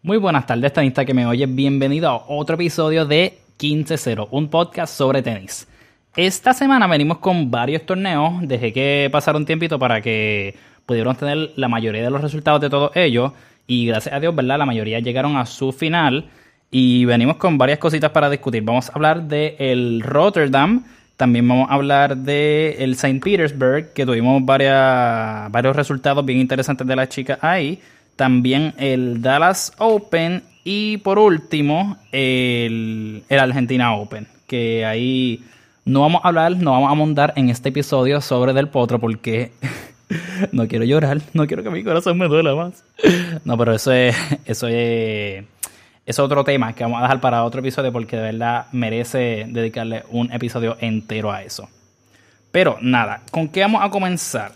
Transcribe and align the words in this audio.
Muy 0.00 0.16
buenas 0.16 0.46
tardes, 0.46 0.72
tenista 0.72 1.04
que 1.04 1.12
me 1.12 1.26
oye. 1.26 1.44
Bienvenido 1.46 2.08
a 2.08 2.24
otro 2.28 2.54
episodio 2.54 3.04
de 3.04 3.36
15-0, 3.58 4.28
un 4.30 4.48
podcast 4.48 4.94
sobre 4.94 5.22
tenis. 5.22 5.66
Esta 6.14 6.54
semana 6.54 6.86
venimos 6.86 7.18
con 7.18 7.50
varios 7.50 7.84
torneos. 7.84 8.34
Dejé 8.42 8.72
que 8.72 9.08
pasara 9.10 9.36
un 9.36 9.44
tiempito 9.44 9.76
para 9.76 10.00
que 10.00 10.54
pudiéramos 10.86 11.18
tener 11.18 11.50
la 11.56 11.66
mayoría 11.66 12.04
de 12.04 12.10
los 12.10 12.22
resultados 12.22 12.60
de 12.60 12.70
todos 12.70 12.92
ellos. 12.94 13.32
Y 13.66 13.86
gracias 13.88 14.14
a 14.14 14.20
Dios, 14.20 14.36
¿verdad? 14.36 14.58
La 14.58 14.66
mayoría 14.66 15.00
llegaron 15.00 15.36
a 15.36 15.44
su 15.46 15.72
final. 15.72 16.30
Y 16.70 17.04
venimos 17.04 17.36
con 17.36 17.58
varias 17.58 17.80
cositas 17.80 18.12
para 18.12 18.30
discutir. 18.30 18.62
Vamos 18.62 18.88
a 18.90 18.92
hablar 18.92 19.24
del 19.24 19.56
el 19.58 20.02
Rotterdam. 20.02 20.84
También 21.16 21.48
vamos 21.48 21.68
a 21.70 21.74
hablar 21.74 22.16
del 22.16 22.76
el 22.78 22.92
St. 22.92 23.18
Petersburg, 23.18 23.92
que 23.94 24.06
tuvimos 24.06 24.44
varios 24.44 25.74
resultados 25.74 26.24
bien 26.24 26.38
interesantes 26.38 26.86
de 26.86 26.94
las 26.94 27.08
chicas 27.08 27.40
ahí 27.42 27.80
también 28.18 28.74
el 28.78 29.22
Dallas 29.22 29.72
Open 29.78 30.42
y 30.64 30.96
por 30.96 31.20
último 31.20 31.96
el, 32.10 33.22
Argentina 33.30 33.94
Open, 33.94 34.26
que 34.48 34.84
ahí 34.84 35.44
no 35.84 36.00
vamos 36.00 36.22
a 36.24 36.28
hablar, 36.28 36.56
no 36.56 36.72
vamos 36.72 36.90
a 36.90 36.94
montar 36.96 37.32
en 37.36 37.48
este 37.48 37.68
episodio 37.68 38.20
sobre 38.20 38.54
Del 38.54 38.68
Potro 38.68 38.98
porque 38.98 39.52
no 40.52 40.66
quiero 40.66 40.84
llorar, 40.84 41.20
no 41.32 41.46
quiero 41.46 41.62
que 41.62 41.70
mi 41.70 41.84
corazón 41.84 42.18
me 42.18 42.26
duela 42.26 42.56
más. 42.56 42.82
No, 43.44 43.56
pero 43.56 43.72
eso 43.72 43.92
es, 43.92 44.16
eso 44.46 44.66
es, 44.66 45.44
es 46.04 46.18
otro 46.18 46.42
tema 46.42 46.72
que 46.72 46.82
vamos 46.82 46.98
a 46.98 47.02
dejar 47.02 47.20
para 47.20 47.44
otro 47.44 47.60
episodio 47.60 47.92
porque 47.92 48.16
de 48.16 48.22
verdad 48.22 48.66
merece 48.72 49.46
dedicarle 49.48 50.02
un 50.10 50.32
episodio 50.32 50.76
entero 50.80 51.30
a 51.30 51.44
eso. 51.44 51.68
Pero 52.50 52.78
nada, 52.80 53.22
¿con 53.30 53.46
qué 53.46 53.60
vamos 53.60 53.80
a 53.84 53.90
comenzar? 53.90 54.50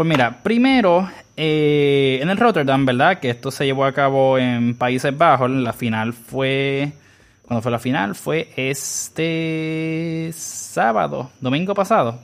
Pues 0.00 0.08
mira, 0.08 0.42
primero 0.42 1.10
eh, 1.36 2.20
en 2.22 2.30
el 2.30 2.38
Rotterdam, 2.38 2.86
¿verdad? 2.86 3.20
Que 3.20 3.28
esto 3.28 3.50
se 3.50 3.66
llevó 3.66 3.84
a 3.84 3.92
cabo 3.92 4.38
en 4.38 4.74
Países 4.74 5.14
Bajos. 5.14 5.50
La 5.50 5.74
final 5.74 6.14
fue. 6.14 6.92
¿Cuándo 7.42 7.60
fue 7.60 7.70
la 7.70 7.78
final? 7.78 8.14
Fue 8.14 8.48
este 8.56 10.30
sábado, 10.32 11.30
domingo 11.42 11.74
pasado. 11.74 12.18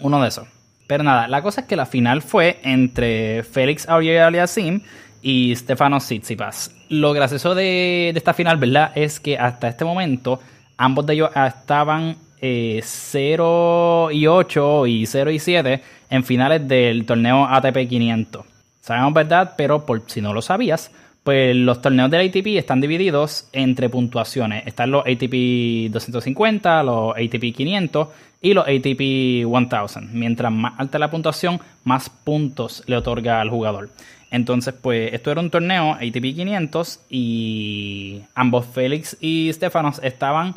Uno 0.00 0.20
de 0.20 0.26
esos. 0.26 0.48
Pero 0.88 1.04
nada, 1.04 1.28
la 1.28 1.42
cosa 1.42 1.60
es 1.60 1.68
que 1.68 1.76
la 1.76 1.86
final 1.86 2.22
fue 2.22 2.58
entre 2.64 3.44
Félix 3.44 3.88
Auger-Aliassime 3.88 4.80
y 5.22 5.54
Stefano 5.54 5.98
Tsitsipas. 5.98 6.74
Lo 6.88 7.12
gracioso 7.12 7.54
de, 7.54 8.10
de, 8.12 8.18
esta 8.18 8.34
final, 8.34 8.56
¿verdad? 8.56 8.90
Es 8.96 9.20
que 9.20 9.38
hasta 9.38 9.68
este 9.68 9.84
momento 9.84 10.40
ambos 10.76 11.06
de 11.06 11.14
ellos 11.14 11.30
estaban 11.36 12.16
0 12.40 14.10
eh, 14.10 14.14
y 14.14 14.26
8 14.26 14.86
y 14.86 15.06
0 15.06 15.30
y 15.30 15.38
7 15.38 15.82
en 16.10 16.24
finales 16.24 16.66
del 16.66 17.04
torneo 17.06 17.46
ATP 17.46 17.88
500. 17.88 18.44
Sabemos 18.80 19.12
verdad, 19.12 19.54
pero 19.56 19.84
por 19.84 20.02
si 20.06 20.20
no 20.20 20.32
lo 20.32 20.42
sabías, 20.42 20.90
pues 21.22 21.54
los 21.54 21.82
torneos 21.82 22.10
del 22.10 22.28
ATP 22.28 22.46
están 22.56 22.80
divididos 22.80 23.48
entre 23.52 23.90
puntuaciones. 23.90 24.66
Están 24.66 24.90
los 24.90 25.02
ATP 25.02 25.90
250, 25.90 26.82
los 26.82 27.12
ATP 27.14 27.54
500 27.54 28.08
y 28.40 28.54
los 28.54 28.66
ATP 28.66 29.00
1000. 29.44 30.10
Mientras 30.12 30.50
más 30.50 30.74
alta 30.78 30.98
la 30.98 31.10
puntuación, 31.10 31.60
más 31.84 32.08
puntos 32.08 32.82
le 32.86 32.96
otorga 32.96 33.40
al 33.40 33.50
jugador. 33.50 33.90
Entonces, 34.30 34.74
pues 34.80 35.12
esto 35.12 35.30
era 35.30 35.40
un 35.40 35.50
torneo 35.50 35.94
ATP 35.94 36.34
500 36.34 37.00
y 37.10 38.22
ambos 38.34 38.66
Félix 38.66 39.16
y 39.20 39.52
Stefanos 39.52 40.00
estaban 40.02 40.54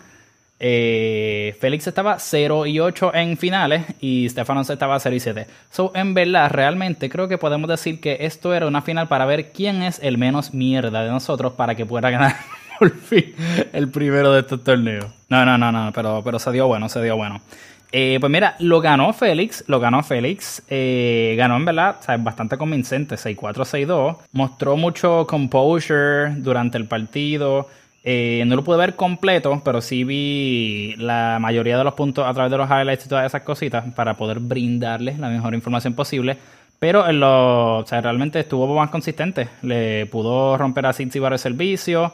eh, 0.59 1.55
Félix 1.59 1.87
estaba 1.87 2.19
0 2.19 2.65
y 2.65 2.79
8 2.79 3.13
en 3.15 3.37
finales 3.37 3.85
y 3.99 4.29
Stefanos 4.29 4.69
estaba 4.69 4.99
0 4.99 5.15
y 5.15 5.19
7. 5.19 5.47
So, 5.69 5.91
en 5.95 6.13
verdad, 6.13 6.49
realmente 6.51 7.09
creo 7.09 7.27
que 7.27 7.37
podemos 7.37 7.69
decir 7.69 7.99
que 7.99 8.17
esto 8.21 8.53
era 8.53 8.67
una 8.67 8.81
final 8.81 9.07
para 9.07 9.25
ver 9.25 9.51
quién 9.51 9.83
es 9.83 9.99
el 10.01 10.17
menos 10.17 10.53
mierda 10.53 11.03
de 11.03 11.09
nosotros 11.09 11.53
para 11.53 11.75
que 11.75 11.85
pueda 11.85 12.09
ganar 12.09 12.35
por 12.79 12.97
fin 12.97 13.33
el 13.73 13.89
primero 13.89 14.31
de 14.31 14.41
estos 14.41 14.63
torneos. 14.63 15.07
No, 15.29 15.45
no, 15.45 15.57
no, 15.57 15.71
no, 15.71 15.91
pero, 15.93 16.21
pero 16.23 16.39
se 16.39 16.51
dio 16.51 16.67
bueno, 16.67 16.87
se 16.87 17.01
dio 17.01 17.17
bueno. 17.17 17.41
Eh, 17.95 18.17
pues 18.19 18.31
mira, 18.31 18.55
lo 18.57 18.81
ganó 18.81 19.13
Félix, 19.13 19.63
lo 19.67 19.79
ganó 19.79 20.01
Félix, 20.01 20.63
eh, 20.67 21.35
ganó 21.37 21.57
en 21.57 21.65
verdad, 21.65 21.97
o 21.99 22.03
sea, 22.03 22.17
bastante 22.17 22.57
convincente, 22.57 23.17
6-4, 23.17 23.53
6-2, 23.85 24.17
mostró 24.31 24.75
mucho 24.75 25.27
composure 25.27 26.33
durante 26.37 26.79
el 26.79 26.87
partido, 26.87 27.67
eh, 28.03 28.43
no 28.45 28.57
lo 28.57 28.63
pude 28.63 28.77
ver 28.77 28.95
completo, 28.95 29.61
pero 29.63 29.81
sí 29.81 30.03
vi 30.03 30.95
la 30.97 31.37
mayoría 31.39 31.77
de 31.77 31.83
los 31.85 31.93
puntos 31.93 32.27
a 32.27 32.33
través 32.33 32.51
de 32.51 32.57
los 32.57 32.69
highlights 32.69 33.05
y 33.05 33.09
todas 33.09 33.25
esas 33.25 33.43
cositas 33.43 33.85
para 33.93 34.15
poder 34.15 34.39
brindarles 34.39 35.19
la 35.19 35.29
mejor 35.29 35.53
información 35.53 35.93
posible. 35.93 36.37
Pero 36.79 37.07
en 37.07 37.21
lo, 37.21 37.77
o 37.77 37.85
sea, 37.85 38.01
realmente 38.01 38.41
estuvo 38.41 38.67
más 38.75 38.89
consistente. 38.89 39.47
Le 39.61 40.05
pudo 40.07 40.57
romper 40.57 40.85
a 40.85 40.91
Cincy 40.93 41.19
el 41.19 41.39
servicio. 41.39 42.13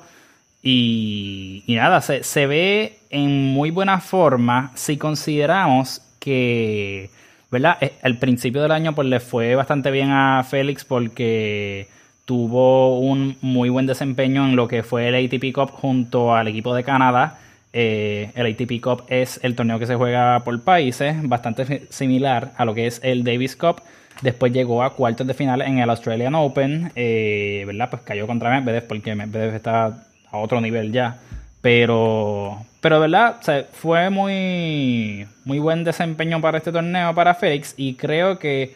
Y, 0.62 1.64
y 1.66 1.76
nada, 1.76 2.02
se, 2.02 2.24
se 2.24 2.46
ve 2.46 3.00
en 3.10 3.48
muy 3.48 3.72
buena 3.72 4.00
forma 4.00 4.72
si 4.76 4.98
consideramos 4.98 6.02
que, 6.20 7.10
¿verdad? 7.50 7.78
Eh, 7.82 7.94
al 8.04 8.18
principio 8.18 8.62
del 8.62 8.72
año 8.72 8.94
pues 8.94 9.08
le 9.08 9.20
fue 9.20 9.56
bastante 9.56 9.90
bien 9.90 10.12
a 10.12 10.44
Félix 10.44 10.86
porque 10.86 11.88
tuvo 12.30 13.00
un 13.00 13.38
muy 13.42 13.70
buen 13.70 13.88
desempeño 13.88 14.46
en 14.46 14.56
lo 14.56 14.68
que 14.68 14.84
fue 14.84 15.08
el 15.08 15.16
ATP 15.16 15.52
Cup 15.52 15.72
junto 15.72 16.36
al 16.36 16.48
equipo 16.48 16.76
de 16.76 16.84
Canadá. 16.84 17.40
Eh, 17.74 18.30
el 18.36 18.46
ATP 18.46 18.80
Cup 18.84 19.06
es 19.08 19.40
el 19.42 19.56
torneo 19.56 19.80
que 19.80 19.88
se 19.88 19.96
juega 19.96 20.40
por 20.42 20.62
países, 20.62 21.28
bastante 21.28 21.88
similar 21.90 22.52
a 22.56 22.66
lo 22.66 22.76
que 22.76 22.86
es 22.86 23.02
el 23.04 23.24
Davis 23.24 23.56
Cup. 23.56 23.82
Después 24.22 24.54
llegó 24.54 24.84
a 24.84 24.94
cuartos 24.94 25.26
de 25.26 25.34
final 25.34 25.64
en 25.64 25.80
el 25.80 25.90
Australian 25.90 26.36
Open, 26.36 26.92
eh, 26.96 27.64
¿verdad? 27.66 27.90
Pues 27.90 28.04
cayó 28.04 28.28
contra 28.28 28.52
Medvedev 28.52 28.86
porque 28.86 29.16
Medvedev 29.16 29.56
está 29.56 30.04
a 30.32 30.38
otro 30.38 30.62
nivel 30.62 30.92
ya. 30.92 31.18
Pero, 31.62 32.64
pero 32.80 33.00
¿verdad? 33.00 33.38
fue 33.72 34.12
muy, 34.12 35.26
muy 35.46 35.58
buen 35.58 35.84
desempeño 35.84 36.40
para 36.42 36.60
este 36.60 36.72
torneo 36.72 37.16
para 37.16 37.34
Félix 37.34 37.74
y 37.76 37.96
creo 37.96 38.38
que, 38.38 38.76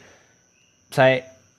o 0.89 0.93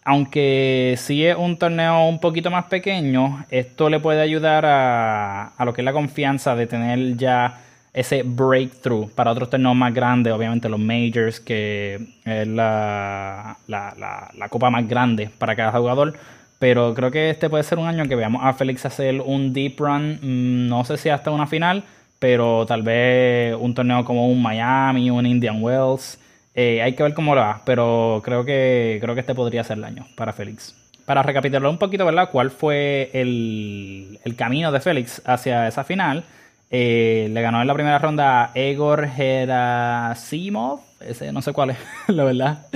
aunque 0.04 0.94
sí 0.98 1.24
es 1.24 1.36
un 1.36 1.56
torneo 1.56 2.06
un 2.06 2.18
poquito 2.20 2.50
más 2.50 2.66
pequeño, 2.66 3.44
esto 3.50 3.88
le 3.88 4.00
puede 4.00 4.20
ayudar 4.20 4.64
a, 4.66 5.52
lo 5.64 5.72
que 5.72 5.80
es 5.80 5.84
la 5.84 5.94
confianza 5.94 6.54
de 6.54 6.66
tener 6.66 7.16
ya 7.16 7.60
ese 7.94 8.22
breakthrough 8.22 9.10
para 9.10 9.30
otros 9.30 9.48
torneos 9.48 9.74
más 9.74 9.94
grandes, 9.94 10.32
obviamente 10.32 10.68
los 10.68 10.80
majors, 10.80 11.40
que 11.40 11.94
es 12.24 12.46
la, 12.46 13.56
la, 13.66 14.48
copa 14.50 14.68
más 14.68 14.86
grande 14.86 15.30
para 15.38 15.56
cada 15.56 15.72
jugador. 15.72 16.14
Pero 16.58 16.94
creo 16.94 17.10
que 17.10 17.30
este 17.30 17.48
puede 17.48 17.62
ser 17.62 17.78
un 17.78 17.86
año 17.86 18.06
que 18.06 18.14
veamos 18.14 18.42
a 18.44 18.52
Félix 18.52 18.84
hacer 18.84 19.20
un 19.20 19.52
deep 19.52 19.78
run, 19.78 20.18
mm, 20.20 20.68
no 20.68 20.84
sé 20.84 20.96
si 20.98 21.08
hasta 21.08 21.30
una 21.30 21.46
final, 21.46 21.82
pero 22.18 22.66
tal 22.66 22.82
vez 22.82 23.56
un 23.58 23.74
torneo 23.74 24.04
como 24.04 24.28
un 24.28 24.42
Miami, 24.42 25.10
un 25.10 25.24
Indian 25.24 25.62
Wells. 25.62 26.18
Eh, 26.54 26.82
hay 26.82 26.94
que 26.94 27.02
ver 27.02 27.14
cómo 27.14 27.34
lo 27.34 27.40
va, 27.40 27.62
pero 27.64 28.22
creo 28.24 28.44
que, 28.44 28.98
creo 29.00 29.14
que 29.14 29.20
este 29.20 29.34
podría 29.34 29.64
ser 29.64 29.78
el 29.78 29.84
año 29.84 30.06
para 30.16 30.32
Félix. 30.32 30.74
Para 31.04 31.22
recapitular 31.22 31.68
un 31.68 31.78
poquito, 31.78 32.04
¿verdad? 32.06 32.30
¿Cuál 32.30 32.50
fue 32.50 33.10
el, 33.12 34.18
camino 34.36 34.72
de 34.72 34.80
Félix 34.80 35.20
hacia 35.26 35.66
esa 35.66 35.84
final? 35.84 36.24
Eh, 36.70 37.28
le 37.30 37.42
ganó 37.42 37.60
en 37.60 37.66
la 37.66 37.74
primera 37.74 37.98
ronda 37.98 38.44
a 38.44 38.50
Egor 38.54 39.08
Gerasimov, 39.08 40.80
ese 41.00 41.32
no 41.32 41.42
sé 41.42 41.52
cuál 41.52 41.70
es, 41.70 41.78
la 42.08 42.24
verdad. 42.24 42.66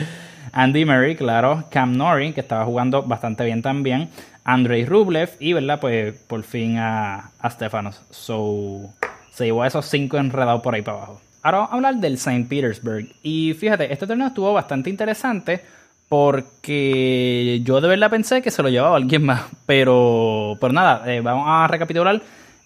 Andy 0.53 0.85
Murray, 0.85 1.15
claro. 1.15 1.65
Cam 1.71 1.97
Norrie, 1.97 2.33
que 2.35 2.41
estaba 2.41 2.65
jugando 2.65 3.03
bastante 3.03 3.45
bien 3.45 3.63
también. 3.63 4.09
Andrei 4.45 4.85
Rublev 4.85 5.31
y, 5.41 5.53
¿verdad? 5.53 5.79
Pues 5.79 6.15
por 6.15 6.43
fin 6.43 6.79
a, 6.79 7.31
a 7.39 7.51
Stefanos. 7.51 8.01
So, 8.11 8.93
se 9.31 9.45
llevó 9.45 9.63
a 9.63 9.67
esos 9.67 9.87
cinco 9.87 10.17
enredados 10.17 10.63
por 10.63 10.75
ahí 10.75 10.83
para 10.83 10.99
abajo. 10.99 11.21
Ahora 11.43 11.59
vamos 11.59 11.73
a 11.73 11.77
hablar 11.77 11.95
del 11.97 12.15
St. 12.15 12.47
Petersburg. 12.49 13.09
Y 13.23 13.55
fíjate, 13.55 13.93
este 13.93 14.07
torneo 14.07 14.29
estuvo 14.29 14.53
bastante 14.53 14.91
interesante 14.91 15.63
porque 16.09 17.61
yo 17.65 17.81
de 17.81 17.89
verdad 17.89 18.11
pensé 18.11 18.41
que 18.41 18.51
se 18.51 18.63
lo 18.63 18.69
llevaba 18.69 18.97
alguien 18.97 19.25
más. 19.25 19.43
Pero, 19.67 20.57
pero 20.61 20.73
nada, 20.73 21.03
eh, 21.13 21.21
vamos 21.21 21.45
a 21.47 21.67
recapitular. 21.69 22.21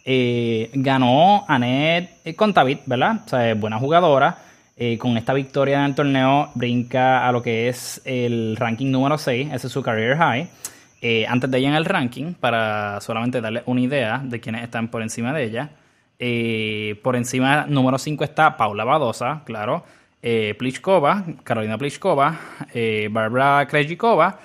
Eh, 0.05 0.71
ganó 0.75 1.45
Annette 1.49 2.35
Contavit, 2.37 2.81
¿verdad? 2.87 3.21
O 3.27 3.29
sea, 3.29 3.55
buena 3.55 3.79
jugadora. 3.79 4.39
Eh, 4.77 4.97
con 4.97 5.17
esta 5.17 5.35
victoria 5.35 5.81
en 5.81 5.85
el 5.85 5.95
torneo 5.95 6.51
brinca 6.55 7.29
a 7.29 7.33
lo 7.33 7.43
que 7.43 7.69
es 7.69 8.01
el 8.05 8.57
ranking 8.57 8.91
número 8.91 9.19
6, 9.19 9.53
ese 9.53 9.67
es 9.67 9.73
su 9.73 9.83
career 9.83 10.17
high. 10.17 10.49
antes 11.29 11.51
de 11.51 11.59
ella 11.59 11.69
en 11.69 11.75
el 11.75 11.85
ranking, 11.85 12.33
para 12.33 13.01
solamente 13.01 13.41
darle 13.41 13.63
una 13.67 13.81
idea 13.81 14.23
de 14.25 14.41
quiénes 14.41 14.63
están 14.65 14.89
por 14.89 15.03
encima 15.03 15.33
de 15.33 15.45
ella, 15.45 15.71
eh, 16.25 17.01
por 17.03 17.17
encima, 17.17 17.67
número 17.67 17.99
5 17.99 18.23
está 18.23 18.57
Paula 18.57 18.85
Badosa, 18.85 19.43
claro. 19.45 19.83
Eh, 20.23 20.55
Pliskova, 20.57 21.25
Carolina 21.43 21.77
Pliskova, 21.77 22.39
eh, 22.73 23.09
Barbara 23.11 23.67
Krejcikova, 23.67 24.39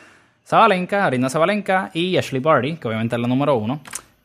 Zabalenka, 0.43 1.05
Arina 1.05 1.29
Zabalenka 1.29 1.91
y 1.93 2.17
Ashley 2.17 2.41
Barty, 2.41 2.77
que 2.77 2.87
obviamente 2.87 3.15
es 3.15 3.21
la 3.21 3.27
número 3.27 3.55
1. 3.57 3.79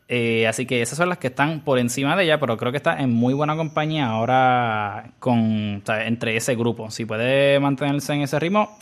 Eh, 0.09 0.47
así 0.47 0.65
que 0.65 0.81
esas 0.81 0.97
son 0.97 1.11
las 1.11 1.19
que 1.19 1.27
están 1.27 1.61
por 1.61 1.79
encima 1.79 2.17
de 2.17 2.25
ella, 2.25 2.41
pero 2.41 2.57
creo 2.57 2.73
que 2.73 2.79
está 2.79 2.99
en 2.99 3.11
muy 3.13 3.35
buena 3.35 3.55
compañía 3.55 4.07
ahora 4.07 5.11
con, 5.19 5.83
entre 5.87 6.37
ese 6.39 6.55
grupo. 6.55 6.91
Si 6.91 7.05
puede 7.05 7.61
mantenerse 7.61 8.15
en 8.15 8.23
ese 8.23 8.39
ritmo, 8.39 8.79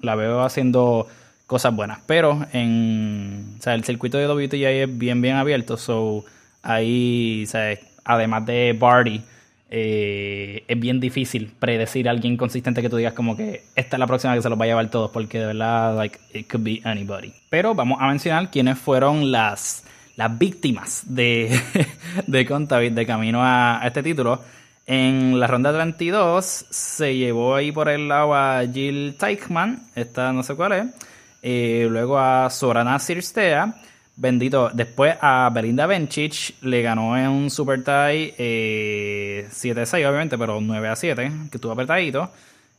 la 0.00 0.14
veo 0.14 0.40
haciendo 0.40 1.06
cosas 1.46 1.76
buenas. 1.76 1.98
Pero 2.06 2.40
en, 2.54 3.56
o 3.58 3.62
sea, 3.62 3.74
el 3.74 3.84
circuito 3.84 4.16
de 4.16 4.28
WTI 4.28 4.64
es 4.64 4.98
bien, 4.98 5.20
bien 5.20 5.36
abierto. 5.36 5.76
So, 5.76 6.24
ahí, 6.62 7.44
o 7.46 7.50
sea, 7.50 7.78
además 8.08 8.44
de 8.46 8.74
Barty, 8.76 9.22
eh, 9.70 10.64
es 10.66 10.80
bien 10.80 10.98
difícil 10.98 11.52
predecir 11.58 12.08
a 12.08 12.10
alguien 12.10 12.38
consistente 12.38 12.80
que 12.80 12.88
tú 12.88 12.96
digas 12.96 13.12
como 13.12 13.36
que 13.36 13.64
esta 13.76 13.96
es 13.96 14.00
la 14.00 14.06
próxima 14.06 14.34
que 14.34 14.40
se 14.40 14.48
los 14.48 14.58
va 14.58 14.64
a 14.64 14.68
llevar 14.68 14.90
todos, 14.90 15.10
porque 15.10 15.38
de 15.38 15.46
verdad, 15.46 15.94
like, 15.96 16.18
it 16.32 16.50
could 16.50 16.64
be 16.64 16.80
anybody. 16.84 17.32
Pero 17.50 17.74
vamos 17.74 17.98
a 18.00 18.06
mencionar 18.08 18.50
quiénes 18.50 18.78
fueron 18.78 19.30
las, 19.30 19.84
las 20.16 20.38
víctimas 20.38 21.02
de, 21.06 21.60
de 22.26 22.46
Contavit 22.46 22.94
de 22.94 23.06
camino 23.06 23.40
a, 23.42 23.82
este 23.84 24.02
título. 24.02 24.42
En 24.86 25.38
la 25.38 25.46
ronda 25.46 25.70
32 25.70 26.66
se 26.70 27.14
llevó 27.14 27.54
ahí 27.54 27.70
por 27.70 27.90
el 27.90 28.08
lado 28.08 28.34
a 28.34 28.62
Jill 28.72 29.16
Teichmann, 29.18 29.82
esta 29.94 30.32
no 30.32 30.42
sé 30.42 30.54
cuál 30.54 30.72
es, 30.72 30.86
eh, 31.42 31.86
luego 31.90 32.18
a 32.18 32.48
Sorana 32.48 32.98
Sirstea, 32.98 33.74
Bendito. 34.20 34.68
Después 34.74 35.14
a 35.20 35.48
Belinda 35.54 35.86
Bencic 35.86 36.56
le 36.62 36.82
ganó 36.82 37.16
en 37.16 37.28
un 37.28 37.50
Super 37.50 37.84
Tie 37.84 38.34
7-6, 38.36 39.98
eh, 39.98 40.06
obviamente, 40.08 40.36
pero 40.36 40.60
9-7, 40.60 41.48
que 41.48 41.56
estuvo 41.56 41.70
apretadito. 41.70 42.28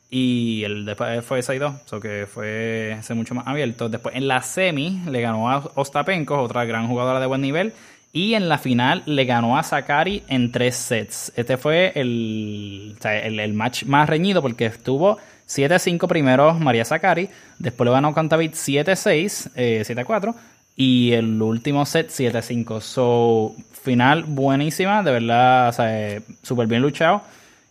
Y 0.10 0.64
el 0.66 0.84
después 0.84 1.24
fue 1.24 1.40
6-2, 1.40 1.80
so 1.86 2.02
que 2.02 2.28
fue 2.30 2.98
ese 3.00 3.14
mucho 3.14 3.36
más 3.36 3.48
abierto. 3.48 3.88
Después 3.88 4.16
en 4.18 4.28
la 4.28 4.42
semi 4.42 5.02
le 5.10 5.22
ganó 5.22 5.50
a 5.50 5.64
Ostapenko, 5.76 6.42
otra 6.42 6.66
gran 6.66 6.90
jugadora 6.90 7.22
de 7.22 7.26
buen 7.28 7.40
nivel. 7.40 7.72
Y 8.12 8.34
en 8.34 8.50
la 8.50 8.58
final 8.58 9.04
le 9.06 9.24
ganó 9.24 9.58
a 9.58 9.64
Sakari 9.64 10.24
en 10.28 10.52
tres 10.52 10.76
sets. 10.76 11.32
Este 11.38 11.56
fue 11.56 11.94
el, 11.96 12.98
el, 13.02 13.54
match 13.54 13.86
más 13.86 14.10
reñido 14.10 14.42
porque 14.42 14.66
estuvo 14.66 15.20
7-5 15.48 16.06
primero 16.10 16.54
María 16.56 16.84
Sakari. 16.84 17.30
Después 17.60 17.86
le 17.86 17.94
ganó 17.94 18.14
Contavit 18.14 18.56
7-6, 18.56 19.54
7-4. 19.86 20.36
Y 20.82 21.12
el 21.12 21.42
último 21.42 21.86
set 21.86 22.08
7-5. 22.08 22.80
So, 22.80 23.54
final 23.84 24.24
buenísima, 24.24 25.04
de 25.04 25.12
verdad, 25.12 25.68
o 25.68 25.74
sea, 25.74 26.22
súper 26.42 26.68
bien 26.68 26.82
luchado. 26.82 27.22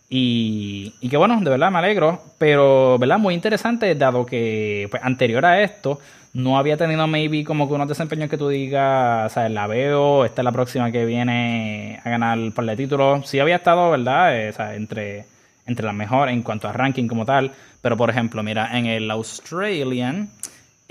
Y, 0.07 0.93
que 1.09 1.17
bueno, 1.17 1.41
de 1.41 1.49
verdad 1.49 1.71
me 1.71 1.79
alegro. 1.79 2.21
Pero, 2.37 2.99
¿verdad? 2.99 3.17
Muy 3.17 3.33
interesante, 3.33 3.95
dado 3.95 4.27
que 4.27 4.87
pues, 4.91 5.01
anterior 5.03 5.43
a 5.43 5.63
esto 5.63 5.99
no 6.33 6.59
había 6.59 6.77
tenido 6.77 7.07
maybe 7.07 7.43
como 7.43 7.67
que 7.67 7.73
unos 7.73 7.87
desempeños 7.87 8.29
que 8.29 8.37
tú 8.37 8.47
digas, 8.47 9.33
sea, 9.33 9.49
la 9.49 9.65
veo, 9.65 10.23
esta 10.23 10.43
es 10.43 10.45
la 10.45 10.51
próxima 10.51 10.91
que 10.91 11.03
viene 11.05 11.99
a 12.05 12.09
ganar 12.11 12.37
el 12.37 12.51
par 12.51 12.65
de 12.65 12.75
títulos. 12.75 13.27
Sí 13.27 13.39
había 13.39 13.55
estado, 13.55 13.89
¿verdad? 13.89 14.39
Eh, 14.39 14.49
o 14.49 14.53
sea, 14.53 14.75
entre, 14.75 15.25
entre 15.65 15.83
las 15.83 15.95
mejores 15.95 16.35
en 16.35 16.43
cuanto 16.43 16.67
a 16.67 16.73
ranking 16.73 17.07
como 17.07 17.25
tal. 17.25 17.53
Pero, 17.81 17.97
por 17.97 18.11
ejemplo, 18.11 18.43
mira, 18.43 18.77
en 18.77 18.85
el 18.85 19.09
Australian 19.09 20.29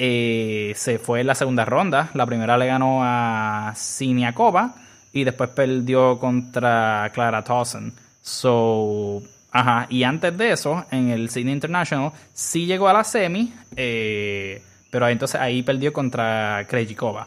eh, 0.00 0.73
se 0.77 1.00
fue 1.00 1.21
en 1.21 1.27
la 1.27 1.35
segunda 1.35 1.65
ronda. 1.65 2.11
La 2.15 2.25
primera 2.25 2.56
le 2.56 2.67
ganó 2.67 3.00
a 3.03 3.73
Siniakova 3.75 4.77
y 5.12 5.25
después 5.25 5.50
perdió 5.50 6.19
contra 6.21 7.11
Clara 7.12 7.43
Towson. 7.43 7.93
So, 8.23 9.21
ajá. 9.50 9.87
Y 9.91 10.05
antes 10.05 10.39
de 10.39 10.53
eso, 10.53 10.87
en 10.93 11.11
el 11.11 11.31
Sydney 11.31 11.53
International, 11.53 12.12
sí 12.33 12.67
llegó 12.67 12.89
a 12.89 12.93
la 12.93 13.03
semi, 13.03 13.53
eh, 13.75 14.62
pero 14.91 15.09
entonces 15.09 15.41
ahí 15.41 15.62
perdió 15.65 15.93
contra 15.93 16.65
Krejcikova. 16.69 17.27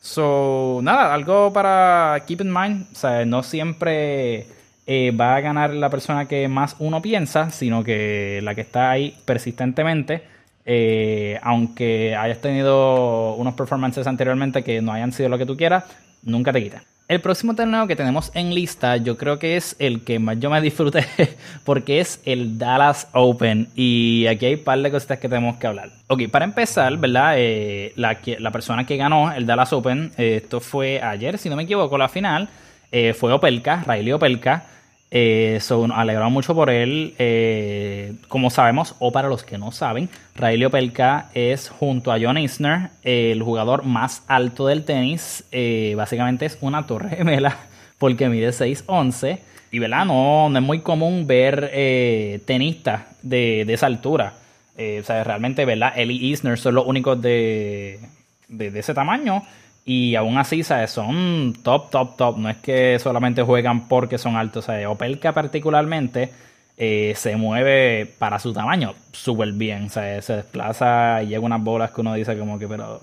So, 0.00 0.80
nada, 0.82 1.12
algo 1.12 1.52
para 1.52 2.22
keep 2.26 2.40
in 2.40 2.52
mind. 2.52 2.86
O 2.92 2.94
sea, 2.94 3.24
no 3.24 3.42
siempre 3.42 4.46
eh, 4.86 5.10
va 5.10 5.36
a 5.36 5.40
ganar 5.40 5.74
la 5.74 5.90
persona 5.90 6.26
que 6.26 6.46
más 6.46 6.76
uno 6.78 7.02
piensa, 7.02 7.50
sino 7.50 7.82
que 7.82 8.40
la 8.42 8.54
que 8.54 8.60
está 8.60 8.90
ahí 8.92 9.16
persistentemente 9.24 10.31
eh, 10.64 11.38
aunque 11.42 12.14
hayas 12.16 12.40
tenido 12.40 13.34
unos 13.34 13.54
performances 13.54 14.06
anteriormente 14.06 14.62
que 14.62 14.80
no 14.80 14.92
hayan 14.92 15.12
sido 15.12 15.28
lo 15.28 15.38
que 15.38 15.46
tú 15.46 15.56
quieras, 15.56 15.84
nunca 16.22 16.52
te 16.52 16.62
quita. 16.62 16.82
El 17.08 17.20
próximo 17.20 17.54
torneo 17.54 17.86
que 17.86 17.96
tenemos 17.96 18.30
en 18.34 18.54
lista, 18.54 18.96
yo 18.96 19.18
creo 19.18 19.38
que 19.38 19.56
es 19.56 19.76
el 19.78 20.02
que 20.02 20.18
más 20.18 20.38
yo 20.38 20.48
me 20.48 20.60
disfruté, 20.60 21.04
porque 21.64 22.00
es 22.00 22.22
el 22.24 22.58
Dallas 22.58 23.08
Open. 23.12 23.68
Y 23.74 24.26
aquí 24.28 24.46
hay 24.46 24.54
un 24.54 24.64
par 24.64 24.80
de 24.80 24.90
cositas 24.90 25.18
que 25.18 25.28
tenemos 25.28 25.56
que 25.56 25.66
hablar. 25.66 25.90
Ok, 26.06 26.28
para 26.30 26.44
empezar, 26.44 26.96
¿verdad? 26.96 27.34
Eh, 27.36 27.92
la, 27.96 28.52
persona 28.52 28.86
que 28.86 28.96
ganó 28.96 29.32
el 29.32 29.44
Dallas 29.44 29.72
Open, 29.72 30.12
eh, 30.16 30.40
esto 30.42 30.60
fue 30.60 31.02
ayer, 31.02 31.36
si 31.38 31.50
no 31.50 31.56
me 31.56 31.64
equivoco, 31.64 31.98
la 31.98 32.08
final, 32.08 32.48
fue 33.14 33.32
Opelka, 33.32 33.82
Riley 33.86 34.12
Opelka. 34.12 34.66
Eh, 35.14 35.58
so, 35.60 35.86
nos 35.86 35.98
alegramos 35.98 36.32
mucho 36.32 36.54
por 36.54 36.70
él. 36.70 37.14
Eh, 37.18 38.14
como 38.28 38.48
sabemos, 38.48 38.94
o 38.98 39.12
para 39.12 39.28
los 39.28 39.44
que 39.44 39.58
no 39.58 39.70
saben, 39.70 40.08
Riley 40.34 40.64
Opelka 40.64 41.28
es 41.34 41.68
junto 41.68 42.10
a 42.10 42.18
John 42.18 42.38
Isner 42.38 42.88
el 43.02 43.42
jugador 43.42 43.84
más 43.84 44.24
alto 44.26 44.66
del 44.66 44.84
tenis. 44.84 45.44
Eh, 45.52 45.92
básicamente 45.98 46.46
es 46.46 46.56
una 46.62 46.86
torre 46.86 47.10
gemela 47.10 47.58
porque 47.98 48.28
mide 48.30 48.48
6'11". 48.48 49.38
Y 49.70 49.78
¿verdad? 49.78 50.06
No, 50.06 50.50
es 50.54 50.62
muy 50.62 50.80
común 50.80 51.26
ver 51.26 51.70
eh, 51.72 52.40
tenistas 52.46 53.02
de, 53.22 53.62
esa 53.62 53.86
altura. 53.86 54.34
o 54.76 55.02
sea, 55.02 55.24
realmente, 55.24 55.64
¿verdad? 55.64 55.92
Él 55.96 56.10
y 56.10 56.30
Isner 56.30 56.58
son 56.58 56.74
los 56.74 56.86
únicos 56.86 57.20
de, 57.20 58.00
de 58.48 58.78
ese 58.78 58.92
tamaño. 58.92 59.42
Y 59.84 60.14
aún 60.14 60.38
así, 60.38 60.62
¿sabes? 60.62 60.90
Son 60.90 61.54
top, 61.62 61.90
top, 61.90 62.16
top. 62.16 62.38
No 62.38 62.48
es 62.48 62.58
que 62.58 62.98
solamente 63.00 63.42
juegan 63.42 63.88
porque 63.88 64.18
son 64.18 64.36
altos. 64.36 64.66
¿sabes? 64.66 64.86
Opelka 64.86 65.32
particularmente 65.32 66.30
eh, 66.76 67.14
se 67.16 67.36
mueve 67.36 68.06
para 68.18 68.38
su 68.38 68.52
tamaño 68.52 68.94
súper 69.12 69.52
bien. 69.52 69.90
Se 69.90 70.20
desplaza 70.20 71.22
y 71.22 71.28
llega 71.28 71.40
unas 71.40 71.62
bolas 71.62 71.90
que 71.90 72.00
uno 72.00 72.14
dice 72.14 72.38
como 72.38 72.58
que, 72.58 72.68
pero... 72.68 73.00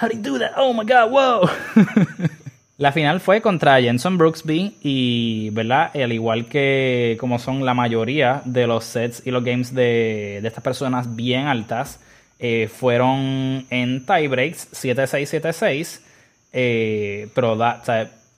How 0.00 0.08
do 0.08 0.14
you 0.14 0.22
do 0.22 0.38
that? 0.38 0.52
Oh 0.56 0.72
my 0.74 0.84
God, 0.84 1.10
wow. 1.10 1.50
la 2.78 2.90
final 2.90 3.20
fue 3.20 3.40
contra 3.40 3.80
Jenson 3.80 4.18
Brooksby 4.18 4.78
y, 4.82 5.50
¿verdad? 5.50 5.90
Al 5.94 6.12
igual 6.12 6.46
que 6.46 7.16
como 7.20 7.38
son 7.38 7.64
la 7.64 7.74
mayoría 7.74 8.42
de 8.44 8.66
los 8.66 8.84
sets 8.84 9.24
y 9.24 9.30
los 9.30 9.44
games 9.44 9.72
de, 9.72 10.40
de 10.42 10.48
estas 10.48 10.64
personas 10.64 11.14
bien 11.14 11.46
altas, 11.46 12.00
eh, 12.44 12.66
fueron 12.66 13.66
en 13.70 14.04
tiebreaks 14.04 14.72
7-6, 14.72 15.40
7-6. 15.40 16.00
Eh, 16.52 17.28
pero 17.34 17.56
da, 17.56 17.80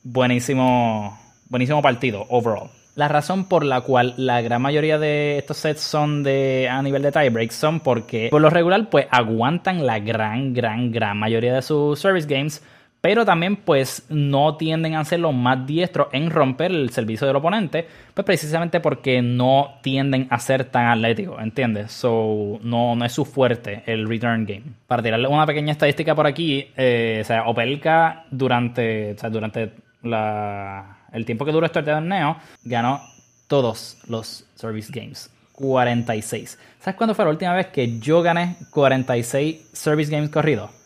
buenísimo, 0.03 1.19
buenísimo 1.49 1.81
partido 1.81 2.27
overall. 2.29 2.69
La 2.97 3.09
razón 3.09 3.47
por 3.49 3.65
la 3.65 3.81
cual 3.81 4.15
la 4.19 4.43
gran 4.43 4.63
mayoría 4.63 4.99
de 4.99 5.39
estos 5.39 5.57
sets 5.57 5.81
son 5.81 6.23
de 6.23 6.69
a 6.71 6.81
nivel 6.83 7.03
de 7.03 7.11
tiebreaks 7.11 7.57
son 7.57 7.81
porque 7.81 8.29
por 8.31 8.43
lo 8.43 8.51
regular 8.51 8.89
pues 8.89 9.07
aguantan 9.11 9.85
la 9.85 9.99
gran, 9.99 10.53
gran, 10.53 10.93
gran 10.93 11.19
mayoría 11.19 11.55
de 11.55 11.63
sus 11.63 11.99
service 11.99 12.29
games 12.29 12.63
pero 13.05 13.27
también 13.27 13.57
pues 13.57 14.07
no 14.09 14.57
tienden 14.57 14.95
a 14.95 15.05
ser 15.05 15.21
los 15.21 15.35
más 15.35 15.67
diestros 15.67 16.09
en 16.13 16.31
romper 16.31 16.71
el 16.71 16.89
servicio 16.89 17.27
del 17.27 17.37
oponente, 17.37 17.87
pues 18.15 18.25
precisamente 18.25 18.81
porque 18.81 19.21
no 19.21 19.75
tienden 19.83 20.27
a 20.31 20.39
ser 20.39 20.65
tan 20.65 20.87
atléticos, 20.87 21.39
¿entiendes? 21.43 21.93
So, 21.93 22.59
no, 22.63 22.97
no 22.97 23.05
es 23.05 23.13
su 23.13 23.27
fuerte 23.27 23.83
el 23.85 24.09
return 24.09 24.47
game. 24.47 24.63
Para 24.87 25.03
tirarle 25.03 25.29
una 25.29 25.45
pequeña 25.45 25.73
estadística 25.73 26.15
por 26.15 26.27
aquí, 26.27 26.69
eh, 26.79 27.23
Opelka 27.45 28.25
durante, 28.31 29.15
durante 29.31 29.73
la, 30.03 31.01
el 31.13 31.27
tiempo 31.27 31.45
que 31.45 31.53
duró 31.53 31.67
este 31.67 31.83
torneo, 31.83 32.39
ganó 32.63 33.03
todos 33.49 33.99
los 34.09 34.47
service 34.55 34.91
games. 34.91 35.31
46. 35.53 36.59
¿Sabes 36.81 36.97
cuándo 36.97 37.15
fue 37.15 37.27
la 37.27 37.33
última 37.33 37.53
vez 37.53 37.67
que 37.67 37.99
yo 37.99 38.23
gané 38.23 38.57
46 38.71 39.73
service 39.75 40.11
games 40.11 40.31
corridos? 40.31 40.84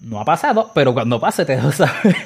No 0.00 0.20
ha 0.20 0.24
pasado, 0.24 0.70
pero 0.74 0.92
cuando 0.92 1.18
pase 1.18 1.44
te 1.44 1.60
lo 1.60 1.72
saber. 1.72 2.16